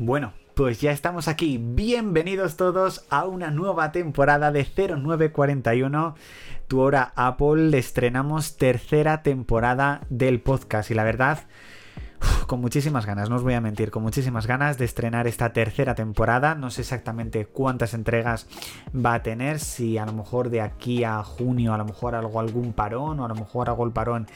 Bueno, 0.00 0.32
pues 0.54 0.80
ya 0.80 0.92
estamos 0.92 1.26
aquí. 1.26 1.58
Bienvenidos 1.60 2.56
todos 2.56 3.04
a 3.10 3.24
una 3.26 3.50
nueva 3.50 3.90
temporada 3.90 4.52
de 4.52 4.64
0941. 4.64 6.14
Tu 6.68 6.78
hora 6.78 7.12
Apple. 7.16 7.76
Estrenamos 7.76 8.56
tercera 8.56 9.24
temporada 9.24 10.02
del 10.08 10.40
podcast 10.40 10.92
y 10.92 10.94
la 10.94 11.02
verdad 11.02 11.40
con 12.46 12.60
muchísimas 12.60 13.06
ganas, 13.06 13.28
no 13.28 13.36
os 13.36 13.42
voy 13.42 13.54
a 13.54 13.60
mentir, 13.60 13.90
con 13.90 14.02
muchísimas 14.02 14.46
ganas 14.46 14.78
de 14.78 14.86
estrenar 14.86 15.26
esta 15.26 15.52
tercera 15.52 15.94
temporada. 15.94 16.54
No 16.54 16.70
sé 16.70 16.80
exactamente 16.80 17.46
cuántas 17.46 17.92
entregas 17.92 18.46
va 18.94 19.14
a 19.14 19.22
tener, 19.22 19.58
si 19.58 19.98
a 19.98 20.06
lo 20.06 20.14
mejor 20.14 20.48
de 20.48 20.62
aquí 20.62 21.04
a 21.04 21.22
junio, 21.22 21.74
a 21.74 21.78
lo 21.78 21.84
mejor 21.84 22.14
hago 22.14 22.40
algún 22.40 22.72
parón, 22.72 23.20
o 23.20 23.24
a 23.24 23.28
lo 23.28 23.34
mejor 23.34 23.68
hago 23.68 23.84
el 23.84 23.92
parón 23.92 24.26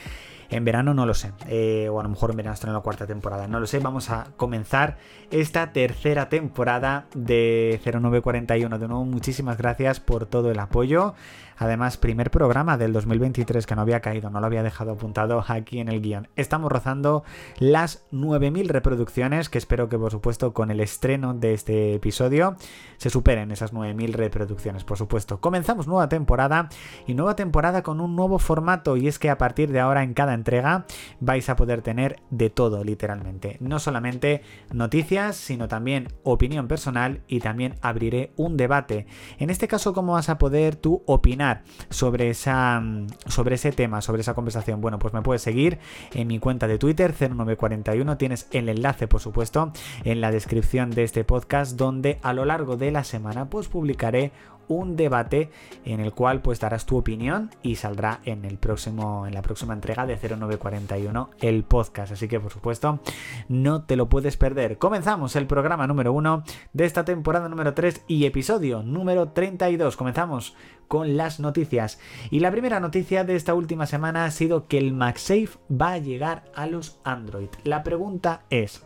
en 0.53 0.65
verano 0.65 0.95
no 0.95 1.07
lo 1.07 1.15
sé. 1.15 1.33
Eh, 1.49 1.89
o 1.91 1.99
a 1.99 2.03
lo 2.03 2.09
mejor 2.09 2.31
en 2.31 2.37
verano 2.37 2.55
estreno 2.55 2.75
la 2.75 2.83
cuarta 2.83 3.07
temporada. 3.07 3.49
No 3.49 3.59
lo 3.59 3.67
sé. 3.67 3.79
Vamos 3.79 4.11
a 4.11 4.29
comenzar 4.37 4.99
esta 5.31 5.73
tercera 5.73 6.29
temporada 6.29 7.07
de 7.15 7.81
0941. 7.83 8.79
De 8.79 8.89
nuevo, 8.89 9.05
muchísimas 9.05 9.57
gracias 9.57 9.99
por 9.99 10.27
todo 10.27 10.51
el 10.51 10.59
apoyo. 10.59 11.15
Además, 11.63 11.97
primer 11.97 12.33
programa 12.33 12.77
del 12.77 12.93
2023 12.93 13.67
que 13.67 13.77
no 13.77 13.83
había 13.83 14.01
caído, 14.01 14.31
no 14.31 14.41
lo 14.41 14.47
había 14.47 14.65
dejado 14.65 14.93
apuntado 14.93 15.45
aquí 15.47 15.79
en 15.79 15.89
el 15.89 16.01
guion. 16.01 16.27
Estamos 16.35 16.73
rozando 16.73 17.23
las 17.59 18.05
9.000 18.11 18.67
reproducciones, 18.67 19.49
que 19.49 19.59
espero 19.59 19.89
que 19.89 19.97
por 19.97 20.11
supuesto 20.11 20.53
con 20.53 20.73
el 20.73 20.81
estreno 20.81 21.35
de 21.35 21.55
este 21.55 21.95
episodio 21.95 22.57
se 22.97 23.11
superen 23.11 23.53
esas 23.53 23.73
9.000 23.73 24.13
reproducciones, 24.13 24.83
por 24.83 24.99
supuesto. 24.99 25.41
Comenzamos 25.41 25.87
nueva 25.87 26.09
temporada 26.09 26.69
y 27.07 27.15
nueva 27.15 27.37
temporada 27.37 27.83
con 27.83 28.01
un 28.01 28.17
nuevo 28.17 28.41
formato 28.41 28.97
y 28.97 29.07
es 29.07 29.21
que 29.21 29.31
a 29.31 29.39
partir 29.39 29.71
de 29.71 29.79
ahora 29.79 30.03
en 30.03 30.15
cada 30.15 30.35
entrega 30.43 30.85
vais 31.21 31.49
a 31.49 31.57
poder 31.57 31.83
tener 31.83 32.21
de 32.31 32.51
todo, 32.51 32.85
literalmente. 32.85 33.57
No 33.61 33.79
solamente 33.79 34.43
noticias, 34.73 35.37
sino 35.37 35.69
también 35.69 36.09
opinión 36.25 36.69
personal 36.69 37.23
y 37.29 37.41
también 37.41 37.77
abriré 37.81 38.33
un 38.37 38.57
debate. 38.57 39.07
En 39.39 39.51
este 39.51 39.69
caso, 39.69 39.95
¿cómo 39.95 40.15
vas 40.15 40.29
a 40.29 40.39
poder 40.39 40.77
tú 40.77 41.03
opinar? 41.07 41.63
sobre, 41.91 42.31
esa, 42.31 42.81
mm, 42.81 43.07
sobre 43.27 43.55
ese 43.57 43.73
tema, 43.73 44.01
sobre 44.01 44.23
esa 44.23 44.35
conversación, 44.35 44.81
bueno, 44.81 44.99
pues 44.99 45.15
me 45.15 45.23
puedes 45.23 45.43
seguir 45.43 45.79
en 46.13 46.29
mi 46.29 46.39
cuenta 46.39 46.67
de 46.67 46.79
Twitter 46.79 47.13
0941. 47.13 48.17
Tienes 48.17 48.49
el 48.53 48.69
enlace, 48.69 49.09
por 49.09 49.21
supuesto, 49.21 49.73
en 50.05 50.21
la 50.21 50.31
descripción 50.31 50.91
de 50.91 51.05
este 51.05 51.25
podcast, 51.25 51.77
donde 51.77 52.19
a 52.23 52.33
lo 52.33 52.45
largo 52.45 52.77
de 52.77 52.91
la 52.91 53.05
semana 53.05 53.49
pues 53.49 53.69
publicaré 53.69 54.33
un 54.69 54.97
debate 54.97 55.51
en 55.85 56.01
el 56.01 56.13
cual 56.13 56.43
pues 56.43 56.61
darás 56.61 56.87
tu 56.87 56.97
opinión 56.97 57.51
y 57.63 57.77
saldrá 57.77 58.21
en 58.25 58.45
el 58.45 58.59
próximo 58.59 59.27
en 59.27 59.35
la 59.35 59.43
próxima 59.43 59.75
entrega 59.75 60.07
de 60.07 60.17
0941 60.17 61.31
el 61.41 61.65
podcast. 61.65 62.13
Así 62.13 62.29
que 62.29 62.41
por 62.41 62.53
supuesto 62.53 63.01
no 63.49 63.85
te 63.85 63.97
lo 63.97 64.09
puedes 64.09 64.37
perder. 64.37 64.79
Comenzamos 64.79 65.37
el 65.37 65.47
programa 65.47 65.87
número 65.87 66.13
1 66.13 66.45
de 66.73 66.85
esta 66.85 67.05
temporada 67.05 67.49
número 67.49 67.75
3 67.75 68.05
y 68.07 68.25
episodio 68.25 68.83
número 68.83 69.29
32 69.29 69.97
comenzamos 69.97 70.55
con 70.89 71.17
las 71.17 71.41
noticias. 71.41 71.99
Y 72.31 72.41
la 72.41 72.51
primera 72.51 72.81
noticia 72.81 73.25
de 73.25 73.37
esta 73.37 73.55
última 73.55 73.87
semana 73.87 74.25
ha 74.25 74.31
sido 74.31 74.67
que 74.67 74.79
el 74.79 74.93
MagSafe 74.93 75.59
va 75.71 75.93
a 75.93 75.99
llegar 75.99 76.45
a 76.55 76.67
los 76.67 76.99
Android. 77.05 77.49
La 77.65 77.83
pregunta 77.83 78.43
es 78.51 78.85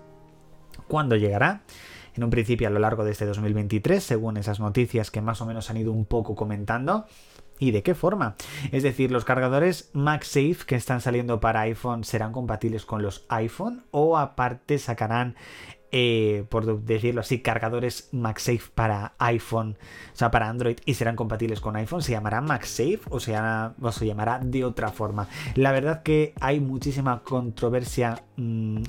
¿cuándo 0.88 1.16
llegará? 1.16 1.62
En 2.16 2.24
un 2.24 2.30
principio 2.30 2.68
a 2.68 2.70
lo 2.70 2.78
largo 2.78 3.04
de 3.04 3.12
este 3.12 3.26
2023, 3.26 4.02
según 4.02 4.36
esas 4.36 4.60
noticias 4.60 5.10
que 5.10 5.20
más 5.20 5.40
o 5.40 5.46
menos 5.46 5.70
han 5.70 5.76
ido 5.76 5.92
un 5.92 6.04
poco 6.04 6.34
comentando. 6.34 7.06
¿Y 7.58 7.70
de 7.70 7.82
qué 7.82 7.94
forma? 7.94 8.36
Es 8.70 8.82
decir, 8.82 9.10
los 9.10 9.24
cargadores 9.24 9.88
MagSafe 9.94 10.58
que 10.66 10.74
están 10.74 11.00
saliendo 11.00 11.40
para 11.40 11.60
iPhone 11.60 12.04
serán 12.04 12.32
compatibles 12.32 12.84
con 12.84 13.00
los 13.00 13.24
iPhone 13.30 13.84
o 13.92 14.18
aparte 14.18 14.78
sacarán 14.78 15.36
eh, 15.92 16.44
por 16.50 16.82
decirlo 16.82 17.20
así, 17.20 17.40
cargadores 17.40 18.10
MagSafe 18.12 18.70
para 18.74 19.14
iPhone, 19.18 19.78
o 20.12 20.16
sea, 20.16 20.30
para 20.30 20.48
Android 20.48 20.76
y 20.84 20.94
serán 20.94 21.16
compatibles 21.16 21.60
con 21.60 21.76
iPhone. 21.76 22.02
¿Se 22.02 22.12
llamará 22.12 22.40
MagSafe 22.40 23.00
o 23.08 23.20
se, 23.20 23.34
o 23.80 23.92
se 23.92 24.06
llamará 24.06 24.38
de 24.40 24.64
otra 24.64 24.90
forma? 24.90 25.28
La 25.54 25.72
verdad 25.72 26.02
que 26.02 26.34
hay 26.40 26.60
muchísima 26.60 27.22
controversia 27.22 28.24
mm, 28.36 28.82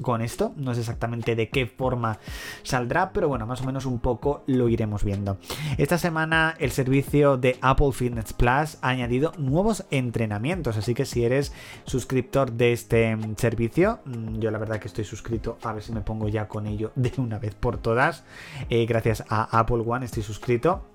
con 0.00 0.22
esto. 0.22 0.52
No 0.56 0.74
sé 0.74 0.80
exactamente 0.80 1.36
de 1.36 1.48
qué 1.48 1.66
forma 1.66 2.18
saldrá, 2.62 3.12
pero 3.12 3.28
bueno, 3.28 3.46
más 3.46 3.60
o 3.60 3.64
menos 3.64 3.86
un 3.86 3.98
poco 3.98 4.42
lo 4.46 4.68
iremos 4.68 5.04
viendo. 5.04 5.38
Esta 5.78 5.98
semana 5.98 6.54
el 6.58 6.70
servicio 6.70 7.36
de 7.36 7.58
Apple 7.60 7.92
Fitness 7.92 8.32
Plus 8.32 8.78
ha 8.80 8.88
añadido 8.88 9.32
nuevos 9.38 9.84
entrenamientos, 9.90 10.76
así 10.76 10.94
que 10.94 11.04
si 11.04 11.24
eres 11.24 11.52
suscriptor 11.84 12.52
de 12.52 12.72
este 12.72 13.14
mm, 13.14 13.36
servicio, 13.36 14.00
mm, 14.04 14.38
yo 14.38 14.50
la 14.50 14.58
verdad 14.58 14.78
que 14.78 14.88
estoy 14.88 15.04
suscrito, 15.04 15.58
a 15.62 15.72
ver 15.72 15.82
si 15.82 15.92
me 15.92 16.00
pongo 16.00 16.28
ya 16.28 16.48
con 16.48 16.66
ello 16.66 16.92
de 16.94 17.12
una 17.18 17.38
vez 17.38 17.54
por 17.54 17.78
todas. 17.78 18.24
Eh, 18.70 18.86
gracias 18.86 19.24
a 19.28 19.58
Apple 19.58 19.82
One 19.86 20.04
estoy 20.04 20.22
suscrito 20.22 20.91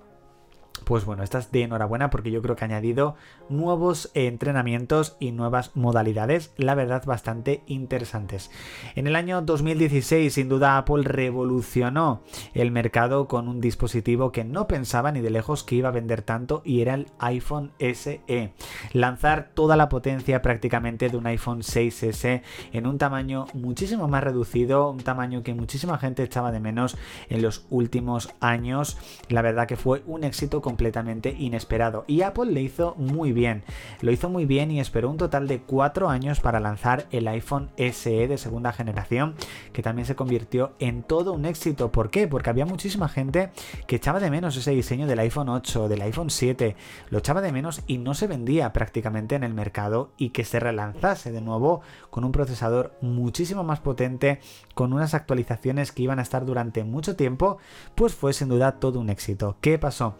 pues 0.88 1.04
bueno, 1.04 1.22
estás 1.22 1.52
de 1.52 1.64
enhorabuena 1.64 2.08
porque 2.08 2.30
yo 2.30 2.40
creo 2.40 2.56
que 2.56 2.64
ha 2.64 2.68
añadido 2.68 3.14
nuevos 3.50 4.10
entrenamientos 4.14 5.18
y 5.20 5.32
nuevas 5.32 5.76
modalidades, 5.76 6.54
la 6.56 6.74
verdad 6.74 7.04
bastante 7.04 7.62
interesantes. 7.66 8.50
En 8.94 9.06
el 9.06 9.14
año 9.14 9.42
2016, 9.42 10.32
sin 10.32 10.48
duda, 10.48 10.78
Apple 10.78 11.02
revolucionó 11.02 12.22
el 12.54 12.70
mercado 12.70 13.28
con 13.28 13.48
un 13.48 13.60
dispositivo 13.60 14.32
que 14.32 14.44
no 14.44 14.66
pensaba 14.66 15.12
ni 15.12 15.20
de 15.20 15.28
lejos 15.28 15.62
que 15.62 15.74
iba 15.74 15.90
a 15.90 15.92
vender 15.92 16.22
tanto 16.22 16.62
y 16.64 16.80
era 16.80 16.94
el 16.94 17.08
iPhone 17.18 17.70
SE. 17.78 18.54
Lanzar 18.94 19.50
toda 19.52 19.76
la 19.76 19.90
potencia 19.90 20.40
prácticamente 20.40 21.10
de 21.10 21.18
un 21.18 21.26
iPhone 21.26 21.60
6S 21.60 22.40
en 22.72 22.86
un 22.86 22.96
tamaño 22.96 23.44
muchísimo 23.52 24.08
más 24.08 24.24
reducido, 24.24 24.90
un 24.90 25.00
tamaño 25.00 25.42
que 25.42 25.52
muchísima 25.52 25.98
gente 25.98 26.22
echaba 26.22 26.50
de 26.50 26.60
menos 26.60 26.96
en 27.28 27.42
los 27.42 27.66
últimos 27.68 28.30
años. 28.40 28.96
La 29.28 29.42
verdad 29.42 29.68
que 29.68 29.76
fue 29.76 30.02
un 30.06 30.24
éxito 30.24 30.62
completamente 30.78 31.34
inesperado. 31.36 32.04
Y 32.06 32.22
Apple 32.22 32.52
le 32.52 32.62
hizo 32.62 32.94
muy 32.96 33.32
bien. 33.32 33.64
Lo 34.00 34.12
hizo 34.12 34.28
muy 34.28 34.46
bien 34.46 34.70
y 34.70 34.78
esperó 34.78 35.10
un 35.10 35.16
total 35.16 35.48
de 35.48 35.58
4 35.60 36.08
años 36.08 36.38
para 36.38 36.60
lanzar 36.60 37.08
el 37.10 37.26
iPhone 37.26 37.70
SE 37.76 38.28
de 38.28 38.38
segunda 38.38 38.72
generación, 38.72 39.34
que 39.72 39.82
también 39.82 40.06
se 40.06 40.14
convirtió 40.14 40.74
en 40.78 41.02
todo 41.02 41.32
un 41.32 41.46
éxito. 41.46 41.90
¿Por 41.90 42.10
qué? 42.10 42.28
Porque 42.28 42.50
había 42.50 42.64
muchísima 42.64 43.08
gente 43.08 43.50
que 43.88 43.96
echaba 43.96 44.20
de 44.20 44.30
menos 44.30 44.56
ese 44.56 44.70
diseño 44.70 45.08
del 45.08 45.18
iPhone 45.18 45.48
8, 45.48 45.88
del 45.88 46.02
iPhone 46.02 46.30
7. 46.30 46.76
Lo 47.10 47.18
echaba 47.18 47.40
de 47.40 47.50
menos 47.50 47.82
y 47.88 47.98
no 47.98 48.14
se 48.14 48.28
vendía 48.28 48.72
prácticamente 48.72 49.34
en 49.34 49.42
el 49.42 49.54
mercado 49.54 50.12
y 50.16 50.30
que 50.30 50.44
se 50.44 50.60
relanzase 50.60 51.32
de 51.32 51.40
nuevo 51.40 51.80
con 52.10 52.22
un 52.22 52.30
procesador 52.30 52.94
muchísimo 53.00 53.64
más 53.64 53.80
potente, 53.80 54.38
con 54.74 54.92
unas 54.92 55.14
actualizaciones 55.14 55.90
que 55.90 56.04
iban 56.04 56.20
a 56.20 56.22
estar 56.22 56.46
durante 56.46 56.84
mucho 56.84 57.16
tiempo, 57.16 57.58
pues 57.96 58.14
fue 58.14 58.32
sin 58.32 58.48
duda 58.48 58.78
todo 58.78 59.00
un 59.00 59.10
éxito. 59.10 59.56
¿Qué 59.60 59.76
pasó? 59.76 60.14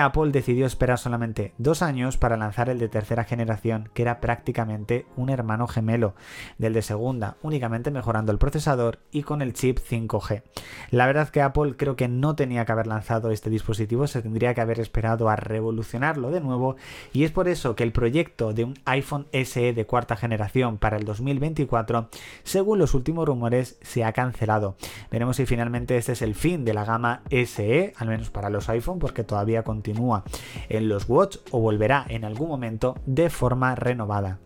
Apple 0.00 0.30
decidió 0.30 0.66
esperar 0.66 0.98
solamente 0.98 1.52
dos 1.58 1.82
años 1.82 2.16
para 2.16 2.36
lanzar 2.36 2.68
el 2.68 2.78
de 2.78 2.88
tercera 2.88 3.24
generación, 3.24 3.90
que 3.94 4.02
era 4.02 4.20
prácticamente 4.20 5.06
un 5.16 5.30
hermano 5.30 5.66
gemelo 5.66 6.14
del 6.58 6.72
de 6.72 6.82
segunda, 6.82 7.36
únicamente 7.42 7.90
mejorando 7.90 8.32
el 8.32 8.38
procesador 8.38 8.98
y 9.10 9.22
con 9.22 9.42
el 9.42 9.52
chip 9.52 9.78
5G. 9.78 10.42
La 10.90 11.06
verdad 11.06 11.28
que 11.28 11.42
Apple 11.42 11.74
creo 11.76 11.96
que 11.96 12.08
no 12.08 12.34
tenía 12.34 12.64
que 12.64 12.72
haber 12.72 12.86
lanzado 12.86 13.30
este 13.30 13.50
dispositivo, 13.50 14.06
se 14.06 14.22
tendría 14.22 14.54
que 14.54 14.60
haber 14.60 14.80
esperado 14.80 15.28
a 15.28 15.36
revolucionarlo 15.36 16.30
de 16.30 16.40
nuevo 16.40 16.76
y 17.12 17.24
es 17.24 17.30
por 17.30 17.48
eso 17.48 17.76
que 17.76 17.82
el 17.82 17.92
proyecto 17.92 18.52
de 18.52 18.64
un 18.64 18.74
iPhone 18.84 19.26
SE 19.32 19.72
de 19.72 19.86
cuarta 19.86 20.16
generación 20.16 20.78
para 20.78 20.96
el 20.96 21.04
2024, 21.04 22.08
según 22.42 22.78
los 22.78 22.94
últimos 22.94 23.26
rumores, 23.26 23.78
se 23.82 24.04
ha 24.04 24.12
cancelado. 24.12 24.76
Veremos 25.10 25.36
si 25.36 25.46
finalmente 25.46 25.96
este 25.96 26.12
es 26.12 26.22
el 26.22 26.34
fin 26.34 26.64
de 26.64 26.74
la 26.74 26.84
gama 26.84 27.22
SE, 27.30 27.92
al 27.96 28.08
menos 28.08 28.30
para 28.30 28.50
los 28.50 28.68
iPhone, 28.68 28.98
porque 28.98 29.24
todavía 29.24 29.62
continúa 29.74 30.22
en 30.68 30.88
los 30.88 31.08
Watch 31.08 31.38
o 31.50 31.58
volverá 31.58 32.06
en 32.08 32.24
algún 32.24 32.48
momento 32.48 32.94
de 33.06 33.28
forma 33.28 33.74
renovada. 33.74 34.38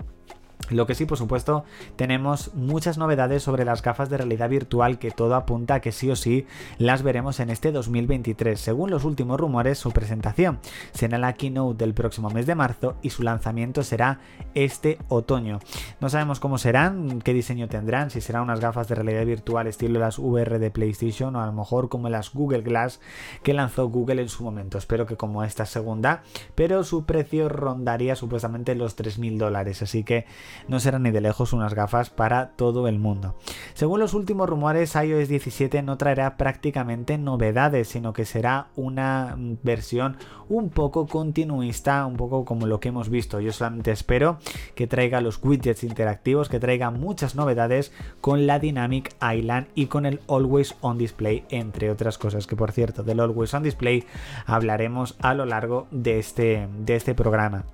Lo 0.71 0.87
que 0.87 0.95
sí, 0.95 1.07
por 1.07 1.19
supuesto, 1.19 1.65
tenemos 1.97 2.55
muchas 2.55 2.99
novedades 2.99 3.43
sobre 3.43 3.65
las 3.65 3.83
gafas 3.83 4.11
de 4.11 4.19
realidad 4.19 4.49
virtual 4.49 4.99
que 4.99 5.11
todo 5.11 5.35
apunta 5.35 5.75
a 5.75 5.81
que 5.81 5.93
sí 5.93 6.11
o 6.11 6.17
sí 6.17 6.47
las 6.79 7.03
veremos 7.03 7.41
en 7.41 7.51
este 7.51 7.73
2023. 7.73 8.59
Según 8.61 8.91
los 8.91 9.05
últimos 9.05 9.41
rumores, 9.41 9.79
su 9.79 9.93
presentación 9.93 10.59
será 10.93 11.19
la 11.19 11.35
keynote 11.35 11.85
del 11.85 11.95
próximo 11.95 12.31
mes 12.31 12.47
de 12.47 12.55
marzo 12.55 12.97
y 13.03 13.11
su 13.11 13.23
lanzamiento 13.23 13.83
será 13.83 14.21
este 14.55 14.99
otoño. 15.09 15.61
No 16.01 16.09
sabemos 16.09 16.41
cómo 16.41 16.59
serán, 16.59 17.21
qué 17.23 17.33
diseño 17.33 17.69
tendrán, 17.69 18.11
si 18.11 18.21
serán 18.21 18.43
unas 18.43 18.61
gafas 18.61 18.89
de 18.89 18.95
realidad 18.95 19.25
virtual 19.25 19.67
estilo 19.67 20.01
las 20.01 20.19
VR 20.19 20.59
de 20.59 20.71
PlayStation 20.71 21.35
o 21.37 21.43
a 21.43 21.47
lo 21.47 21.53
mejor 21.53 21.89
como 21.89 22.09
las 22.09 22.33
Google 22.33 22.63
Glass 22.63 23.01
que 23.43 23.55
lanzó 23.55 23.89
Google 23.89 24.23
en 24.23 24.29
su 24.29 24.45
momento. 24.45 24.79
Espero 24.79 25.07
que 25.07 25.17
como 25.17 25.45
esta 25.45 25.67
segunda, 25.67 26.23
pero 26.55 26.85
su 26.85 27.05
precio 27.05 27.49
rondaría 27.49 28.17
supuestamente 28.17 28.75
los 28.75 28.97
3.000 28.97 29.39
dólares, 29.39 29.83
así 29.83 30.05
que 30.05 30.27
no 30.67 30.81
serán 30.81 31.05
ni 31.05 31.11
de 31.11 31.21
lejos 31.21 31.53
unas 31.53 31.75
gafas 31.75 32.11
para 32.11 32.51
todo 32.51 32.89
el 32.89 32.99
mundo. 32.99 33.37
Según 33.75 34.01
los 34.01 34.15
últimos 34.15 34.49
rumores, 34.49 34.95
iOS 34.95 35.29
17 35.29 35.83
no 35.83 35.97
traerá 35.97 36.37
prácticamente 36.37 37.19
novedades, 37.19 37.89
sino 37.89 38.13
que 38.13 38.25
será 38.25 38.69
una 38.77 39.37
versión 39.63 40.17
un 40.49 40.71
poco 40.71 41.07
continuista, 41.07 42.07
un 42.07 42.17
poco 42.17 42.45
como 42.45 42.67
lo 42.67 42.81
que 42.81 42.89
hemos 42.89 43.09
visto. 43.09 43.41
Yo 43.41 43.53
solamente 43.53 43.93
espero 43.93 44.39
que 44.75 44.87
traiga 44.87 45.21
los 45.21 45.43
widgets 45.43 45.85
interactivos, 45.85 46.49
que 46.49 46.61
traiga 46.61 46.91
muchas 46.91 47.35
novedades 47.35 47.93
con 48.21 48.47
la 48.47 48.59
Dynamic 48.59 49.15
Island 49.23 49.69
y 49.75 49.87
con 49.87 50.07
el 50.07 50.21
Always 50.29 50.75
On 50.81 50.99
Display, 50.99 51.45
entre 51.51 51.91
otras 51.91 52.19
cosas. 52.19 52.47
Que 52.47 52.57
por 52.57 52.73
cierto, 52.73 53.03
del 53.03 53.21
Always 53.21 53.55
On 53.55 53.63
Display 53.63 54.05
hablaremos 54.47 55.17
a 55.21 55.35
lo 55.35 55.45
largo 55.45 55.87
de 55.91 56.19
este, 56.19 56.69
de 56.79 56.97
este 56.97 57.15
programa. 57.15 57.65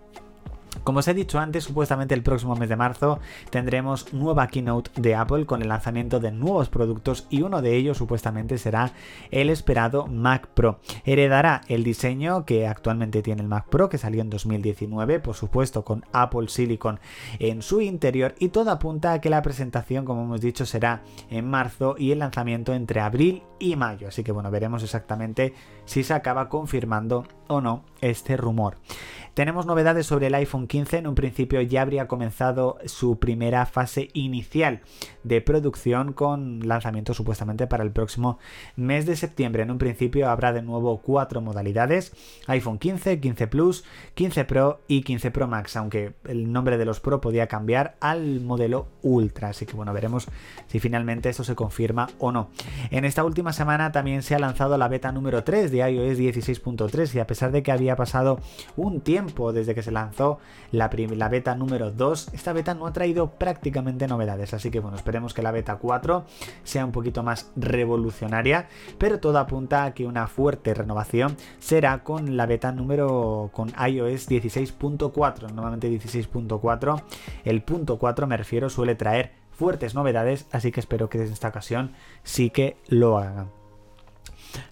Como 0.84 0.98
os 0.98 1.08
he 1.08 1.14
dicho 1.14 1.38
antes, 1.38 1.64
supuestamente 1.64 2.14
el 2.14 2.22
próximo 2.22 2.54
mes 2.56 2.68
de 2.68 2.76
marzo 2.76 3.18
tendremos 3.48 4.12
nueva 4.12 4.48
keynote 4.48 4.90
de 5.00 5.14
Apple 5.14 5.46
con 5.46 5.62
el 5.62 5.68
lanzamiento 5.68 6.20
de 6.20 6.30
nuevos 6.30 6.68
productos 6.68 7.26
y 7.30 7.40
uno 7.40 7.62
de 7.62 7.74
ellos 7.74 7.96
supuestamente 7.96 8.58
será 8.58 8.92
el 9.30 9.48
esperado 9.48 10.06
Mac 10.06 10.46
Pro. 10.48 10.80
Heredará 11.06 11.62
el 11.68 11.84
diseño 11.84 12.44
que 12.44 12.66
actualmente 12.66 13.22
tiene 13.22 13.40
el 13.40 13.48
Mac 13.48 13.66
Pro, 13.70 13.88
que 13.88 13.96
salió 13.96 14.20
en 14.20 14.28
2019, 14.28 15.20
por 15.20 15.34
supuesto 15.34 15.84
con 15.84 16.04
Apple 16.12 16.48
Silicon 16.48 17.00
en 17.38 17.62
su 17.62 17.80
interior 17.80 18.34
y 18.38 18.48
todo 18.48 18.70
apunta 18.70 19.14
a 19.14 19.20
que 19.22 19.30
la 19.30 19.40
presentación, 19.40 20.04
como 20.04 20.24
hemos 20.24 20.42
dicho, 20.42 20.66
será 20.66 21.02
en 21.30 21.48
marzo 21.48 21.94
y 21.98 22.12
el 22.12 22.18
lanzamiento 22.18 22.74
entre 22.74 23.00
abril 23.00 23.42
y 23.58 23.76
mayo. 23.76 24.08
Así 24.08 24.22
que 24.22 24.32
bueno, 24.32 24.50
veremos 24.50 24.82
exactamente 24.82 25.54
si 25.86 26.04
se 26.04 26.12
acaba 26.12 26.50
confirmando 26.50 27.26
o 27.48 27.62
no 27.62 27.84
este 28.02 28.36
rumor. 28.36 28.76
Tenemos 29.34 29.66
novedades 29.66 30.06
sobre 30.06 30.28
el 30.28 30.34
iPhone 30.36 30.68
15. 30.74 30.98
En 30.98 31.06
un 31.06 31.14
principio 31.14 31.60
ya 31.60 31.82
habría 31.82 32.08
comenzado 32.08 32.78
su 32.86 33.20
primera 33.20 33.64
fase 33.64 34.08
inicial 34.12 34.80
de 35.22 35.40
producción 35.40 36.12
con 36.12 36.66
lanzamiento 36.66 37.14
supuestamente 37.14 37.68
para 37.68 37.84
el 37.84 37.92
próximo 37.92 38.40
mes 38.74 39.06
de 39.06 39.14
septiembre. 39.14 39.62
En 39.62 39.70
un 39.70 39.78
principio 39.78 40.28
habrá 40.28 40.52
de 40.52 40.62
nuevo 40.62 40.98
cuatro 40.98 41.40
modalidades. 41.40 42.12
iPhone 42.48 42.78
15, 42.78 43.20
15 43.20 43.46
Plus, 43.46 43.84
15 44.14 44.44
Pro 44.46 44.80
y 44.88 45.02
15 45.02 45.30
Pro 45.30 45.46
Max. 45.46 45.76
Aunque 45.76 46.14
el 46.24 46.52
nombre 46.52 46.76
de 46.76 46.84
los 46.84 46.98
Pro 46.98 47.20
podía 47.20 47.46
cambiar 47.46 47.94
al 48.00 48.40
modelo 48.40 48.88
Ultra. 49.02 49.50
Así 49.50 49.66
que 49.66 49.74
bueno, 49.74 49.92
veremos 49.92 50.26
si 50.66 50.80
finalmente 50.80 51.28
esto 51.28 51.44
se 51.44 51.54
confirma 51.54 52.08
o 52.18 52.32
no. 52.32 52.50
En 52.90 53.04
esta 53.04 53.22
última 53.22 53.52
semana 53.52 53.92
también 53.92 54.24
se 54.24 54.34
ha 54.34 54.40
lanzado 54.40 54.76
la 54.76 54.88
beta 54.88 55.12
número 55.12 55.44
3 55.44 55.70
de 55.70 55.88
iOS 55.88 56.18
16.3 56.18 57.14
y 57.14 57.20
a 57.20 57.28
pesar 57.28 57.52
de 57.52 57.62
que 57.62 57.70
había 57.70 57.94
pasado 57.94 58.40
un 58.76 59.02
tiempo 59.02 59.52
desde 59.52 59.76
que 59.76 59.82
se 59.84 59.92
lanzó 59.92 60.40
la, 60.78 61.28
beta 61.28 61.54
número 61.54 61.90
2. 61.90 62.30
Esta 62.32 62.52
beta 62.52 62.74
no 62.74 62.86
ha 62.86 62.92
traído 62.92 63.30
prácticamente 63.30 64.06
novedades, 64.06 64.54
así 64.54 64.70
que 64.70 64.80
bueno, 64.80 64.96
esperemos 64.96 65.34
que 65.34 65.42
la 65.42 65.50
beta 65.50 65.76
4 65.76 66.24
sea 66.62 66.84
un 66.84 66.92
poquito 66.92 67.22
más 67.22 67.50
revolucionaria, 67.56 68.68
pero 68.98 69.20
todo 69.20 69.38
apunta 69.38 69.84
a 69.84 69.94
que 69.94 70.06
una 70.06 70.26
fuerte 70.26 70.74
renovación 70.74 71.36
será 71.58 72.02
con 72.02 72.36
la 72.36 72.46
beta 72.46 72.72
número 72.72 73.50
con 73.52 73.68
iOS 73.70 74.28
16.4, 74.28 75.52
normalmente 75.52 75.90
16.4, 75.90 77.02
el 77.44 77.62
punto 77.62 77.98
4 77.98 78.26
me 78.26 78.36
refiero 78.36 78.68
suele 78.68 78.94
traer 78.94 79.32
fuertes 79.50 79.94
novedades, 79.94 80.46
así 80.52 80.72
que 80.72 80.80
espero 80.80 81.08
que 81.08 81.18
en 81.18 81.32
esta 81.32 81.48
ocasión 81.48 81.92
sí 82.22 82.50
que 82.50 82.76
lo 82.88 83.18
hagan. 83.18 83.63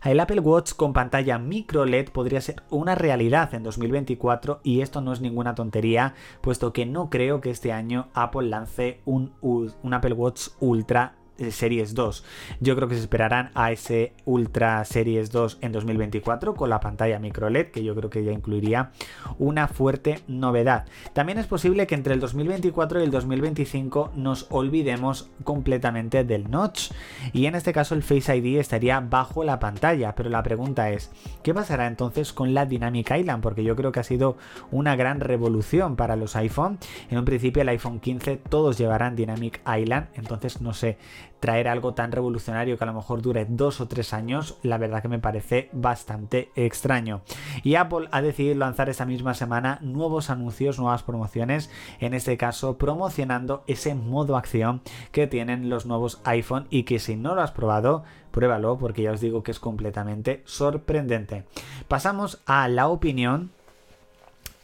El 0.05 0.20
Apple 0.20 0.40
Watch 0.40 0.73
con 0.75 0.93
pantalla 0.93 1.38
micro 1.38 1.84
LED 1.84 2.11
podría 2.11 2.40
ser 2.40 2.62
una 2.70 2.94
realidad 2.94 3.55
en 3.55 3.62
2024 3.62 4.61
y 4.62 4.81
esto 4.81 5.00
no 5.00 5.12
es 5.12 5.20
ninguna 5.20 5.55
tontería, 5.55 6.14
puesto 6.40 6.73
que 6.73 6.87
no 6.87 7.11
creo 7.11 7.40
que 7.40 7.50
este 7.50 7.73
año 7.73 8.08
Apple 8.14 8.49
lance 8.49 9.00
un, 9.05 9.32
un 9.40 9.94
Apple 9.94 10.14
Watch 10.14 10.49
Ultra 10.61 11.14
Series 11.50 11.94
2. 11.94 12.25
Yo 12.61 12.77
creo 12.77 12.89
que 12.89 12.94
se 12.94 13.00
esperarán 13.00 13.50
a 13.55 13.73
ese 13.73 14.12
Ultra 14.25 14.85
Series 14.85 15.31
2 15.33 15.59
en 15.61 15.73
2024 15.73 16.55
con 16.55 16.71
la 16.71 16.81
pantalla 16.81 17.19
micro 17.19 17.50
LED, 17.50 17.69
que 17.69 17.83
yo 17.83 17.94
creo 17.94 18.11
que 18.11 18.25
ya 18.25 18.33
incluiría 18.33 18.93
una 19.39 19.69
fuerte 19.69 20.21
novedad. 20.29 20.87
También 21.12 21.39
es 21.39 21.47
posible 21.47 21.87
que 21.87 21.94
entre 21.94 22.15
el 22.15 22.21
2024 22.21 23.00
y 23.00 23.05
el 23.05 23.11
2025 23.11 24.12
nos 24.15 24.47
olvidemos 24.50 25.31
completamente 25.44 26.25
del 26.25 26.50
notch 26.50 26.93
y 27.33 27.47
en 27.47 27.55
este 27.55 27.73
caso 27.73 27.94
el 27.94 28.03
Face 28.03 28.37
ID 28.37 28.59
estaría 28.59 29.00
bajo 29.00 29.44
la 29.44 29.59
pantalla, 29.59 30.15
pero 30.15 30.31
la 30.31 30.43
pregunta 30.43 30.91
es, 30.91 31.11
¿qué 31.43 31.55
pasará 31.55 31.87
entonces 31.87 32.33
con 32.33 32.55
la 32.55 32.67
Dynamic 32.67 33.11
Island? 33.11 33.43
Porque 33.43 33.65
yo 33.65 33.77
creo 33.77 33.93
que 33.93 34.00
ha 34.00 34.05
sido 34.05 34.37
una 34.71 34.97
gran 34.97 35.21
revolución 35.21 35.97
para 35.97 36.17
los 36.17 36.37
iPhone. 36.37 36.79
En 37.11 37.19
un 37.19 37.25
principio 37.25 37.62
el 37.62 37.69
iPhone 37.69 38.00
15 38.00 38.37
todos 38.49 38.79
llevarán 38.79 39.17
Dynamic 39.17 39.61
Island, 39.67 40.06
entonces 40.15 40.61
no 40.61 40.75
sé 40.75 40.99
traer 41.43 41.67
algo 41.67 41.93
tan 41.93 42.12
revolucionario 42.12 42.79
que 42.79 42.85
a 42.85 42.87
lo 42.87 42.94
mejor 42.94 43.21
dure 43.21 43.44
dos 43.49 43.81
o 43.81 43.89
tres 43.89 44.12
años, 44.15 44.59
la 44.62 44.79
verdad 44.79 45.03
que 45.03 45.09
me 45.09 45.19
parece 45.19 45.69
bastante 45.73 46.53
extraño. 46.55 47.23
Y 47.65 47.75
Apple 47.75 48.06
ha 48.12 48.23
decidido 48.23 48.55
lanzar 48.55 48.89
esta 48.89 49.06
misma 49.06 49.35
semana 49.35 49.81
nuevos 49.83 50.31
anuncios, 50.31 50.79
nuevas 50.79 51.03
promociones, 51.03 51.69
en 51.99 52.15
este 52.15 52.37
caso 52.37 52.79
promocionando 52.79 53.65
ese 53.67 53.97
modo 53.97 54.37
acción 54.37 54.83
que 55.11 55.27
tienen 55.27 55.69
los 55.69 55.85
nuevos 55.85 56.21
iPhone 56.23 56.69
y 56.71 56.85
que 56.85 57.00
si 57.00 57.17
no 57.17 57.35
lo 57.35 57.43
has 57.43 57.50
probado, 57.50 58.05
pruébalo 58.31 58.79
porque 58.79 59.03
ya 59.03 59.11
os 59.11 59.21
digo 59.21 59.43
que 59.43 59.50
es 59.50 59.59
completamente 59.59 60.43
sorprendente. 60.44 61.43
Pasamos 61.89 62.41
a 62.47 62.69
la 62.69 62.87
opinión, 62.87 63.50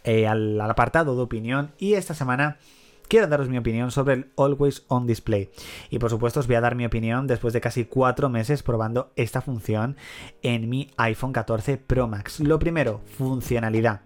eh, 0.05 0.29
al 0.29 0.61
apartado 0.61 1.17
de 1.17 1.23
opinión 1.23 1.73
y 1.77 1.95
esta 1.95 2.15
semana 2.15 2.59
quiero 3.09 3.27
daros 3.27 3.49
mi 3.49 3.59
opinión 3.59 3.91
sobre 3.91 4.15
el 4.15 4.27
Always 4.37 4.85
On 4.89 5.07
Display. 5.07 5.51
Y 5.91 5.99
por 5.99 6.11
supuesto 6.11 6.41
os 6.41 6.47
voy 6.47 6.57
a 6.57 6.61
dar 6.61 6.75
mi 6.75 6.85
opinión 6.85 7.27
después 7.27 7.53
de 7.55 7.61
casi 7.61 7.85
cuatro 7.85 8.29
meses 8.29 8.63
probando 8.63 9.11
esta 9.17 9.41
función 9.41 9.97
en 10.43 10.69
mi 10.69 10.91
iPhone 10.97 11.33
14 11.33 11.79
Pro 11.79 12.07
Max. 12.07 12.41
Lo 12.41 12.59
primero, 12.59 13.01
funcionalidad. 13.17 14.03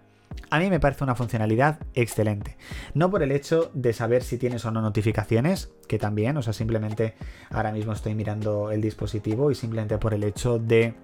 A 0.49 0.59
mí 0.59 0.69
me 0.69 0.79
parece 0.79 1.03
una 1.03 1.15
funcionalidad 1.15 1.79
excelente. 1.93 2.57
No 2.93 3.09
por 3.11 3.23
el 3.23 3.31
hecho 3.31 3.69
de 3.73 3.93
saber 3.93 4.23
si 4.23 4.37
tienes 4.37 4.65
o 4.65 4.71
no 4.71 4.81
notificaciones, 4.81 5.71
que 5.87 5.99
también, 5.99 6.37
o 6.37 6.41
sea, 6.41 6.53
simplemente 6.53 7.13
ahora 7.51 7.71
mismo 7.71 7.93
estoy 7.93 8.15
mirando 8.15 8.71
el 8.71 8.81
dispositivo 8.81 9.51
y 9.51 9.55
simplemente 9.55 9.97
por 9.97 10.13
el 10.13 10.23
hecho 10.23 10.59
de 10.59 10.95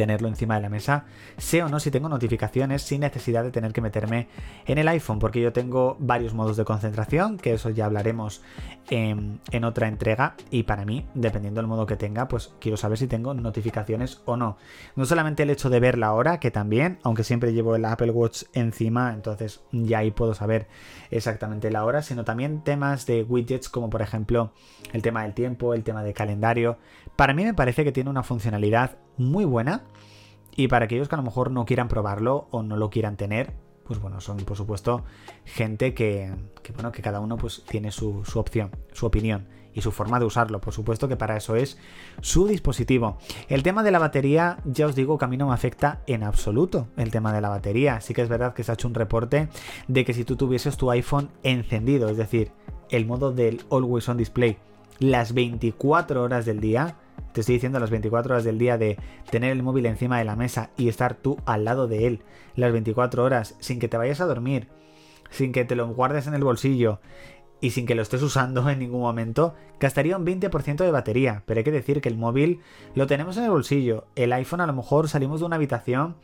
tenerlo 0.00 0.28
encima 0.28 0.54
de 0.54 0.62
la 0.62 0.70
mesa, 0.70 1.04
sé 1.36 1.62
o 1.62 1.68
no 1.68 1.78
si 1.78 1.90
tengo 1.90 2.08
notificaciones 2.08 2.80
sin 2.80 3.02
necesidad 3.02 3.44
de 3.44 3.50
tener 3.50 3.74
que 3.74 3.82
meterme 3.82 4.28
en 4.64 4.78
el 4.78 4.88
iPhone, 4.88 5.18
porque 5.18 5.42
yo 5.42 5.52
tengo 5.52 5.98
varios 6.00 6.32
modos 6.32 6.56
de 6.56 6.64
concentración, 6.64 7.36
que 7.36 7.52
eso 7.52 7.68
ya 7.68 7.84
hablaremos 7.84 8.40
en, 8.88 9.40
otra 9.62 9.88
entrega, 9.88 10.36
y 10.50 10.62
para 10.62 10.86
mí, 10.86 11.06
dependiendo 11.12 11.60
del 11.60 11.68
modo 11.68 11.84
que 11.84 11.96
tenga, 11.96 12.28
pues 12.28 12.54
quiero 12.60 12.78
saber 12.78 12.96
si 12.96 13.08
tengo 13.08 13.34
notificaciones 13.34 14.22
o 14.24 14.38
no. 14.38 14.56
No 14.96 15.04
solamente 15.04 15.42
el 15.42 15.50
hecho 15.50 15.68
de 15.68 15.80
ver 15.80 15.98
la 15.98 16.14
hora, 16.14 16.40
que 16.40 16.50
también, 16.50 16.98
aunque 17.02 17.22
siempre 17.22 17.52
llevo 17.52 17.76
el 17.76 17.84
Apple 17.84 18.10
Watch 18.10 18.44
encima, 18.54 19.12
entonces 19.12 19.60
ya 19.70 19.98
ahí 19.98 20.12
puedo 20.12 20.32
saber 20.32 20.66
exactamente 21.10 21.70
la 21.70 21.84
hora, 21.84 22.00
sino 22.00 22.24
también 22.24 22.64
temas 22.64 23.04
de 23.04 23.22
widgets 23.22 23.68
como 23.68 23.90
por 23.90 24.00
ejemplo 24.00 24.52
el 24.94 25.02
tema 25.02 25.24
del 25.24 25.34
tiempo, 25.34 25.74
el 25.74 25.84
tema 25.84 26.02
de 26.02 26.14
calendario. 26.14 26.78
Para 27.16 27.34
mí 27.34 27.44
me 27.44 27.52
parece 27.52 27.84
que 27.84 27.92
tiene 27.92 28.08
una 28.08 28.22
funcionalidad 28.22 28.96
muy 29.20 29.44
buena. 29.44 29.84
Y 30.56 30.68
para 30.68 30.86
aquellos 30.86 31.08
que 31.08 31.14
a 31.14 31.18
lo 31.18 31.24
mejor 31.24 31.50
no 31.50 31.64
quieran 31.64 31.88
probarlo 31.88 32.48
o 32.50 32.62
no 32.62 32.76
lo 32.76 32.90
quieran 32.90 33.16
tener, 33.16 33.54
pues 33.84 34.00
bueno, 34.00 34.20
son 34.20 34.38
por 34.38 34.56
supuesto 34.56 35.04
gente 35.44 35.94
que, 35.94 36.32
bueno, 36.74 36.92
que 36.92 37.02
cada 37.02 37.20
uno 37.20 37.36
pues 37.36 37.64
tiene 37.68 37.90
su, 37.92 38.24
su, 38.24 38.38
opción, 38.38 38.70
su 38.92 39.06
opinión 39.06 39.48
y 39.74 39.82
su 39.82 39.92
forma 39.92 40.18
de 40.18 40.26
usarlo. 40.26 40.60
Por 40.60 40.74
supuesto 40.74 41.08
que 41.08 41.16
para 41.16 41.36
eso 41.36 41.56
es 41.56 41.78
su 42.20 42.46
dispositivo. 42.46 43.18
El 43.48 43.62
tema 43.62 43.82
de 43.82 43.90
la 43.90 43.98
batería, 43.98 44.58
ya 44.64 44.86
os 44.86 44.94
digo 44.94 45.18
que 45.18 45.24
a 45.24 45.28
mí 45.28 45.36
no 45.36 45.48
me 45.48 45.54
afecta 45.54 46.02
en 46.06 46.24
absoluto 46.24 46.88
el 46.96 47.10
tema 47.10 47.32
de 47.32 47.40
la 47.40 47.48
batería. 47.48 48.00
Sí 48.00 48.14
que 48.14 48.22
es 48.22 48.28
verdad 48.28 48.54
que 48.54 48.64
se 48.64 48.72
ha 48.72 48.74
hecho 48.74 48.88
un 48.88 48.94
reporte 48.94 49.48
de 49.88 50.04
que 50.04 50.14
si 50.14 50.24
tú 50.24 50.36
tuvieses 50.36 50.76
tu 50.76 50.90
iPhone 50.90 51.30
encendido, 51.42 52.08
es 52.08 52.16
decir, 52.16 52.52
el 52.90 53.06
modo 53.06 53.32
del 53.32 53.62
Always 53.70 54.08
On 54.08 54.16
Display, 54.16 54.58
las 54.98 55.32
24 55.32 56.22
horas 56.22 56.44
del 56.44 56.60
día, 56.60 56.96
te 57.32 57.40
estoy 57.40 57.54
diciendo 57.54 57.80
las 57.80 57.90
24 57.90 58.34
horas 58.34 58.44
del 58.44 58.58
día 58.58 58.78
de 58.78 58.98
tener 59.30 59.52
el 59.52 59.62
móvil 59.62 59.86
encima 59.86 60.18
de 60.18 60.24
la 60.24 60.36
mesa 60.36 60.70
y 60.76 60.88
estar 60.88 61.14
tú 61.14 61.38
al 61.46 61.64
lado 61.64 61.88
de 61.88 62.06
él 62.06 62.22
las 62.56 62.72
24 62.72 63.24
horas 63.24 63.56
sin 63.60 63.78
que 63.78 63.88
te 63.88 63.96
vayas 63.96 64.20
a 64.20 64.26
dormir, 64.26 64.68
sin 65.30 65.52
que 65.52 65.64
te 65.64 65.76
lo 65.76 65.88
guardes 65.88 66.26
en 66.26 66.34
el 66.34 66.44
bolsillo 66.44 67.00
y 67.60 67.70
sin 67.70 67.86
que 67.86 67.94
lo 67.94 68.02
estés 68.02 68.22
usando 68.22 68.68
en 68.68 68.78
ningún 68.78 69.02
momento, 69.02 69.54
gastaría 69.78 70.16
un 70.16 70.24
20% 70.24 70.76
de 70.76 70.90
batería. 70.90 71.42
Pero 71.46 71.58
hay 71.58 71.64
que 71.64 71.70
decir 71.70 72.00
que 72.00 72.08
el 72.08 72.16
móvil 72.16 72.60
lo 72.94 73.06
tenemos 73.06 73.36
en 73.36 73.44
el 73.44 73.50
bolsillo. 73.50 74.06
El 74.16 74.32
iPhone 74.32 74.62
a 74.62 74.66
lo 74.66 74.72
mejor 74.72 75.08
salimos 75.08 75.40
de 75.40 75.46
una 75.46 75.56
habitación 75.56 76.16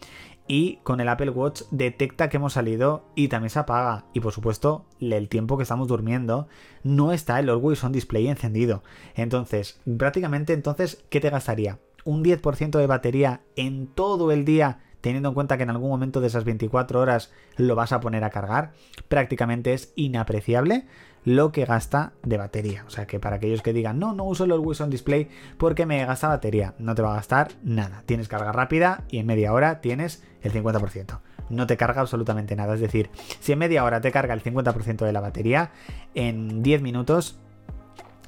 y 0.48 0.76
con 0.82 1.00
el 1.00 1.08
Apple 1.08 1.30
Watch 1.30 1.62
detecta 1.70 2.28
que 2.28 2.36
hemos 2.36 2.52
salido 2.52 3.04
y 3.14 3.28
también 3.28 3.50
se 3.50 3.58
apaga. 3.58 4.04
Y 4.12 4.20
por 4.20 4.32
supuesto, 4.32 4.86
el 5.00 5.28
tiempo 5.28 5.56
que 5.56 5.62
estamos 5.62 5.88
durmiendo 5.88 6.48
no 6.82 7.12
está 7.12 7.38
el 7.40 7.48
Always 7.48 7.82
On 7.84 7.92
Display 7.92 8.28
encendido. 8.28 8.82
Entonces, 9.14 9.80
prácticamente 9.98 10.52
entonces, 10.52 11.04
¿qué 11.10 11.20
te 11.20 11.30
gastaría? 11.30 11.78
¿Un 12.04 12.22
10% 12.22 12.78
de 12.78 12.86
batería 12.86 13.40
en 13.56 13.88
todo 13.88 14.30
el 14.30 14.44
día 14.44 14.80
teniendo 15.00 15.28
en 15.28 15.34
cuenta 15.34 15.56
que 15.56 15.62
en 15.62 15.70
algún 15.70 15.90
momento 15.90 16.20
de 16.20 16.26
esas 16.26 16.42
24 16.42 16.98
horas 16.98 17.32
lo 17.56 17.76
vas 17.76 17.92
a 17.92 18.00
poner 18.00 18.24
a 18.24 18.30
cargar, 18.30 18.72
prácticamente 19.08 19.72
es 19.72 19.92
inapreciable 19.94 20.86
lo 21.26 21.50
que 21.50 21.64
gasta 21.64 22.12
de 22.22 22.38
batería. 22.38 22.84
O 22.86 22.90
sea 22.90 23.06
que 23.06 23.18
para 23.18 23.36
aquellos 23.36 23.60
que 23.60 23.72
digan, 23.72 23.98
no, 23.98 24.14
no 24.14 24.24
uso 24.24 24.44
el 24.44 24.52
Always 24.52 24.80
On 24.80 24.88
Display 24.88 25.28
porque 25.58 25.84
me 25.84 26.02
gasta 26.06 26.28
batería, 26.28 26.74
no 26.78 26.94
te 26.94 27.02
va 27.02 27.12
a 27.12 27.16
gastar 27.16 27.48
nada. 27.64 28.04
Tienes 28.06 28.28
carga 28.28 28.52
rápida 28.52 29.02
y 29.10 29.18
en 29.18 29.26
media 29.26 29.52
hora 29.52 29.80
tienes 29.80 30.22
el 30.42 30.52
50%. 30.52 31.18
No 31.50 31.66
te 31.66 31.76
carga 31.76 32.00
absolutamente 32.00 32.54
nada. 32.54 32.74
Es 32.74 32.80
decir, 32.80 33.10
si 33.40 33.52
en 33.52 33.58
media 33.58 33.82
hora 33.82 34.00
te 34.00 34.12
carga 34.12 34.34
el 34.34 34.42
50% 34.42 35.04
de 35.04 35.12
la 35.12 35.20
batería, 35.20 35.72
en 36.14 36.62
10 36.62 36.80
minutos 36.80 37.40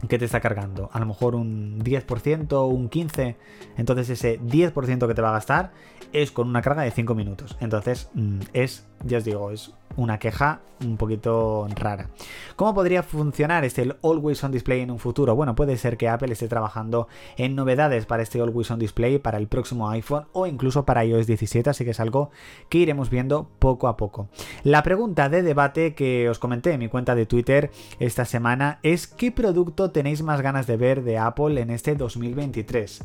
¿qué 0.08 0.18
te 0.18 0.24
está 0.24 0.40
cargando? 0.40 0.90
A 0.92 0.98
lo 0.98 1.06
mejor 1.06 1.36
un 1.36 1.80
10%, 1.80 2.68
un 2.68 2.90
15%. 2.90 3.36
Entonces 3.76 4.10
ese 4.10 4.40
10% 4.40 5.06
que 5.06 5.14
te 5.14 5.22
va 5.22 5.30
a 5.30 5.32
gastar 5.32 5.70
es 6.12 6.32
con 6.32 6.48
una 6.48 6.62
carga 6.62 6.82
de 6.82 6.90
5 6.90 7.14
minutos. 7.14 7.56
Entonces 7.60 8.10
mm, 8.14 8.40
es, 8.54 8.88
ya 9.04 9.18
os 9.18 9.24
digo, 9.24 9.52
es 9.52 9.72
una 9.98 10.18
queja 10.18 10.60
un 10.80 10.96
poquito 10.96 11.66
rara. 11.74 12.08
¿Cómo 12.54 12.72
podría 12.72 13.02
funcionar 13.02 13.64
este 13.64 13.96
Always 14.02 14.42
On 14.44 14.52
Display 14.52 14.80
en 14.80 14.92
un 14.92 15.00
futuro? 15.00 15.34
Bueno, 15.34 15.56
puede 15.56 15.76
ser 15.76 15.96
que 15.96 16.08
Apple 16.08 16.32
esté 16.32 16.46
trabajando 16.46 17.08
en 17.36 17.56
novedades 17.56 18.06
para 18.06 18.22
este 18.22 18.40
Always 18.40 18.70
On 18.70 18.78
Display 18.78 19.18
para 19.18 19.38
el 19.38 19.48
próximo 19.48 19.90
iPhone 19.90 20.26
o 20.32 20.46
incluso 20.46 20.84
para 20.84 21.04
iOS 21.04 21.26
17, 21.26 21.70
así 21.70 21.84
que 21.84 21.90
es 21.90 22.00
algo 22.00 22.30
que 22.68 22.78
iremos 22.78 23.10
viendo 23.10 23.50
poco 23.58 23.88
a 23.88 23.96
poco. 23.96 24.28
La 24.62 24.84
pregunta 24.84 25.28
de 25.28 25.42
debate 25.42 25.94
que 25.94 26.28
os 26.28 26.38
comenté 26.38 26.72
en 26.72 26.78
mi 26.78 26.88
cuenta 26.88 27.16
de 27.16 27.26
Twitter 27.26 27.72
esta 27.98 28.24
semana 28.24 28.78
es 28.84 29.08
¿qué 29.08 29.32
producto 29.32 29.90
tenéis 29.90 30.22
más 30.22 30.40
ganas 30.42 30.68
de 30.68 30.76
ver 30.76 31.02
de 31.02 31.18
Apple 31.18 31.60
en 31.60 31.70
este 31.70 31.96
2023? 31.96 33.02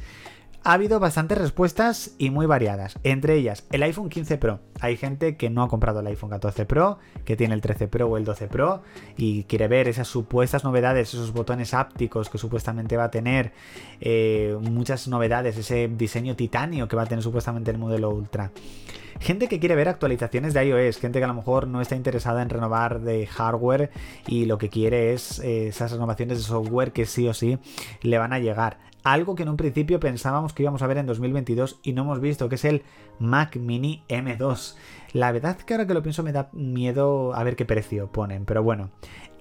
Ha 0.64 0.74
habido 0.74 1.00
bastantes 1.00 1.38
respuestas 1.38 2.12
y 2.18 2.30
muy 2.30 2.46
variadas. 2.46 2.98
Entre 3.04 3.36
ellas, 3.36 3.66
el 3.72 3.84
iPhone 3.84 4.10
15 4.10 4.38
Pro. 4.38 4.60
Hay 4.80 4.96
gente 4.96 5.36
que 5.36 5.50
no 5.50 5.64
ha 5.64 5.68
comprado 5.68 6.00
el 6.00 6.08
iPhone 6.08 6.30
14 6.30 6.66
Pro, 6.66 7.00
que 7.26 7.36
tiene 7.36 7.54
el 7.54 7.62
13 7.62 7.88
Pro 7.88 8.08
o 8.08 8.18
el 8.18 8.24
12 8.24 8.48
Pro 8.48 8.82
y 9.18 9.44
quiere 9.44 9.68
ver 9.68 9.88
esas 9.88 10.08
supuestas 10.08 10.64
novedades, 10.64 11.14
esos 11.14 11.34
botones 11.34 11.74
ápticos 11.74 12.30
que 12.30 12.38
supuestamente 12.38 12.96
va 12.96 13.06
a 13.06 13.12
tener, 13.12 13.52
eh, 14.00 14.58
muchas 14.62 15.08
novedades, 15.08 15.58
ese 15.58 15.90
diseño 15.90 16.36
titanio 16.36 16.88
que 16.88 16.96
va 16.96 17.04
a 17.04 17.08
tener 17.08 17.24
supuestamente 17.24 17.72
el 17.72 17.78
modelo 17.78 18.10
Ultra. 18.10 18.52
Gente 19.20 19.48
que 19.48 19.60
quiere 19.60 19.76
ver 19.76 19.90
actualizaciones 19.90 20.54
de 20.54 20.66
iOS, 20.66 20.98
gente 20.98 21.20
que 21.20 21.26
a 21.26 21.28
lo 21.28 21.34
mejor 21.34 21.68
no 21.68 21.82
está 21.82 21.96
interesada 21.96 22.42
en 22.42 22.50
renovar 22.50 23.02
de 23.02 23.28
hardware 23.28 23.92
y 24.28 24.46
lo 24.46 24.58
que 24.58 24.70
quiere 24.70 25.14
es 25.14 25.40
eh, 25.40 25.68
esas 25.68 25.92
renovaciones 25.92 26.38
de 26.40 26.44
software 26.44 26.92
que 26.92 27.06
sí 27.06 27.28
o 27.28 27.34
sí 27.34 27.58
le 28.02 28.18
van 28.18 28.34
a 28.34 28.40
llegar 28.40 28.78
algo 29.04 29.36
que 29.36 29.44
en 29.44 29.50
un 29.50 29.58
principio 29.58 30.00
pensábamos 30.00 30.54
que 30.54 30.64
íbamos 30.64 30.82
a 30.82 30.88
ver 30.88 30.98
en 30.98 31.06
2022 31.06 31.80
y 31.84 31.94
no 31.94 32.04
hemos 32.04 32.22
visto, 32.22 32.50
que 32.50 32.56
es 32.56 32.66
el 32.66 32.84
Mac 33.20 33.58
Mini 33.58 34.04
M2. 34.08 34.76
La 35.12 35.32
verdad 35.32 35.58
que 35.58 35.74
ahora 35.74 35.86
que 35.86 35.94
lo 35.94 36.02
pienso 36.02 36.24
me 36.24 36.32
da 36.32 36.50
miedo 36.54 37.36
a 37.36 37.44
ver 37.44 37.56
qué 37.56 37.66
precio 37.66 38.12
ponen, 38.12 38.46
pero 38.46 38.64
bueno. 38.64 38.92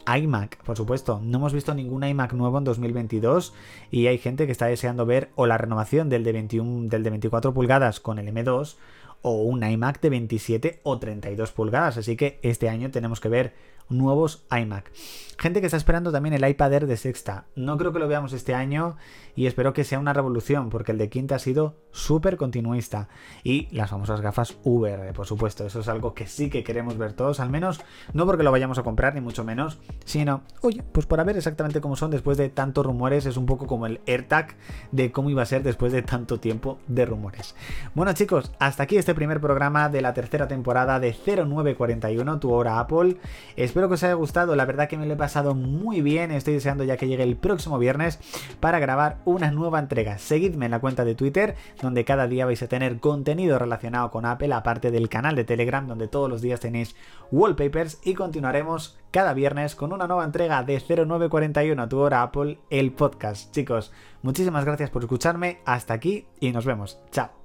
iMac, 0.04 0.60
por 0.64 0.76
supuesto, 0.76 1.20
no 1.22 1.38
hemos 1.38 1.52
visto 1.52 1.74
ningún 1.74 2.02
iMac 2.02 2.32
nuevo 2.32 2.58
en 2.58 2.64
2022 2.64 3.54
y 3.92 4.08
hay 4.08 4.18
gente 4.18 4.46
que 4.46 4.52
está 4.52 4.66
deseando 4.66 5.06
ver 5.06 5.30
o 5.36 5.46
la 5.46 5.58
renovación 5.58 6.08
del 6.08 6.24
de, 6.24 6.32
21, 6.32 6.88
del 6.88 7.04
de 7.04 7.10
24 7.10 7.54
pulgadas 7.54 8.00
con 8.00 8.18
el 8.18 8.26
M2 8.26 8.76
o 9.22 9.42
un 9.42 9.64
iMac 9.64 10.00
de 10.00 10.10
27 10.10 10.80
o 10.82 10.98
32 10.98 11.52
pulgadas, 11.52 11.96
así 11.96 12.16
que 12.16 12.38
este 12.42 12.68
año 12.68 12.90
tenemos 12.90 13.20
que 13.20 13.28
ver 13.28 13.54
nuevos 13.88 14.44
iMac. 14.50 14.90
Gente 15.38 15.60
que 15.60 15.66
está 15.66 15.76
esperando 15.76 16.12
también 16.12 16.34
el 16.34 16.48
iPad 16.48 16.72
Air 16.72 16.86
de 16.86 16.96
sexta. 16.96 17.46
No 17.56 17.76
creo 17.76 17.92
que 17.92 17.98
lo 17.98 18.06
veamos 18.06 18.32
este 18.32 18.54
año 18.54 18.96
y 19.34 19.46
espero 19.46 19.72
que 19.72 19.82
sea 19.82 19.98
una 19.98 20.12
revolución 20.12 20.70
porque 20.70 20.92
el 20.92 20.98
de 20.98 21.08
quinta 21.08 21.34
ha 21.34 21.38
sido 21.40 21.74
súper 21.90 22.36
continuista. 22.36 23.08
Y 23.42 23.66
las 23.74 23.90
famosas 23.90 24.20
gafas 24.20 24.56
VR, 24.62 25.12
por 25.12 25.26
supuesto. 25.26 25.66
Eso 25.66 25.80
es 25.80 25.88
algo 25.88 26.14
que 26.14 26.28
sí 26.28 26.48
que 26.48 26.62
queremos 26.62 26.96
ver 26.96 27.14
todos, 27.14 27.40
al 27.40 27.50
menos 27.50 27.80
no 28.12 28.24
porque 28.24 28.44
lo 28.44 28.52
vayamos 28.52 28.78
a 28.78 28.84
comprar 28.84 29.14
ni 29.14 29.20
mucho 29.20 29.42
menos, 29.42 29.78
sino, 30.04 30.42
oye, 30.60 30.84
pues 30.92 31.06
por 31.06 31.24
ver 31.24 31.36
exactamente 31.36 31.80
cómo 31.80 31.96
son 31.96 32.12
después 32.12 32.38
de 32.38 32.48
tantos 32.48 32.86
rumores. 32.86 33.26
Es 33.26 33.36
un 33.36 33.46
poco 33.46 33.66
como 33.66 33.86
el 33.86 34.00
AirTag 34.06 34.54
de 34.92 35.10
cómo 35.10 35.28
iba 35.28 35.42
a 35.42 35.46
ser 35.46 35.64
después 35.64 35.92
de 35.92 36.02
tanto 36.02 36.38
tiempo 36.38 36.78
de 36.86 37.04
rumores. 37.04 37.56
Bueno 37.94 38.12
chicos, 38.12 38.52
hasta 38.60 38.84
aquí 38.84 38.96
este 39.12 39.18
primer 39.18 39.42
programa 39.42 39.90
de 39.90 40.00
la 40.00 40.14
tercera 40.14 40.48
temporada 40.48 40.98
de 40.98 41.12
0941, 41.12 42.40
tu 42.40 42.50
hora 42.50 42.80
Apple. 42.80 43.18
Espero 43.56 43.86
que 43.88 43.94
os 43.94 44.02
haya 44.02 44.14
gustado, 44.14 44.56
la 44.56 44.64
verdad 44.64 44.88
que 44.88 44.96
me 44.96 45.04
lo 45.04 45.12
he 45.12 45.16
pasado 45.18 45.54
muy 45.54 46.00
bien, 46.00 46.30
estoy 46.30 46.54
deseando 46.54 46.82
ya 46.82 46.96
que 46.96 47.08
llegue 47.08 47.24
el 47.24 47.36
próximo 47.36 47.78
viernes 47.78 48.18
para 48.58 48.78
grabar 48.78 49.18
una 49.26 49.50
nueva 49.50 49.80
entrega. 49.80 50.16
Seguidme 50.16 50.64
en 50.64 50.70
la 50.70 50.80
cuenta 50.80 51.04
de 51.04 51.14
Twitter, 51.14 51.56
donde 51.82 52.06
cada 52.06 52.26
día 52.26 52.46
vais 52.46 52.62
a 52.62 52.68
tener 52.68 53.00
contenido 53.00 53.58
relacionado 53.58 54.10
con 54.10 54.24
Apple, 54.24 54.54
aparte 54.54 54.90
del 54.90 55.10
canal 55.10 55.36
de 55.36 55.44
Telegram, 55.44 55.86
donde 55.86 56.08
todos 56.08 56.30
los 56.30 56.40
días 56.40 56.60
tenéis 56.60 56.96
wallpapers 57.30 58.00
y 58.02 58.14
continuaremos 58.14 58.98
cada 59.10 59.34
viernes 59.34 59.74
con 59.74 59.92
una 59.92 60.06
nueva 60.06 60.24
entrega 60.24 60.62
de 60.62 60.80
0941 60.80 61.86
tu 61.90 61.98
hora 61.98 62.22
Apple, 62.22 62.60
el 62.70 62.92
podcast. 62.92 63.52
Chicos, 63.52 63.92
muchísimas 64.22 64.64
gracias 64.64 64.88
por 64.88 65.02
escucharme, 65.02 65.58
hasta 65.66 65.92
aquí 65.92 66.24
y 66.40 66.52
nos 66.52 66.64
vemos. 66.64 66.98
Chao. 67.10 67.41